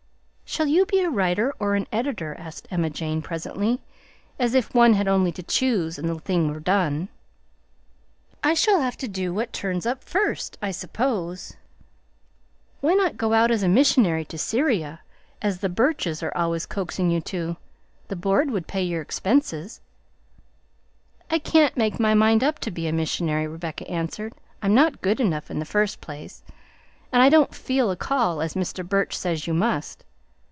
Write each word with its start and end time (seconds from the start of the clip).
"Shall 0.53 0.67
you 0.67 0.85
be 0.85 0.99
a 0.99 1.09
writer 1.09 1.53
or 1.61 1.75
an 1.75 1.87
editor?" 1.93 2.35
asked 2.37 2.67
Emma 2.69 2.89
Jane 2.89 3.21
presently, 3.21 3.79
as 4.37 4.53
if 4.53 4.75
one 4.75 4.95
had 4.95 5.07
only 5.07 5.31
to 5.31 5.41
choose 5.41 5.97
and 5.97 6.09
the 6.09 6.19
thing 6.19 6.51
were 6.51 6.59
done. 6.59 7.07
"I 8.43 8.53
shall 8.53 8.81
have 8.81 8.97
to 8.97 9.07
do 9.07 9.33
what 9.33 9.53
turns 9.53 9.85
up 9.85 10.03
first, 10.03 10.57
I 10.61 10.71
suppose." 10.71 11.53
"Why 12.81 12.95
not 12.95 13.15
go 13.15 13.31
out 13.31 13.49
as 13.49 13.63
a 13.63 13.69
missionary 13.69 14.25
to 14.25 14.37
Syria, 14.37 14.99
as 15.41 15.59
the 15.59 15.69
Burches 15.69 16.21
are 16.21 16.35
always 16.35 16.65
coaxing 16.65 17.09
you 17.09 17.21
to? 17.21 17.55
The 18.09 18.17
Board 18.17 18.51
would 18.51 18.67
pay 18.67 18.83
your 18.83 19.01
expenses." 19.01 19.79
"I 21.29 21.39
can't 21.39 21.77
make 21.77 21.93
up 21.93 21.99
my 22.01 22.13
mind 22.13 22.43
to 22.59 22.71
be 22.71 22.87
a 22.89 22.93
missionary," 22.93 23.47
Rebecca 23.47 23.89
answered. 23.89 24.33
"I'm 24.61 24.75
not 24.75 24.99
good 25.01 25.21
enough 25.21 25.49
in 25.49 25.59
the 25.59 25.63
first 25.65 26.01
place, 26.01 26.43
and 27.09 27.21
I 27.21 27.29
don't 27.29 27.55
'feel 27.55 27.89
a 27.89 27.95
call,' 27.95 28.41
as 28.41 28.53
Mr. 28.53 28.85
Burch 28.87 29.15
says 29.17 29.47
you 29.47 29.53
must. 29.53 30.03